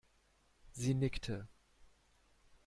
[0.71, 1.47] Sie nickte.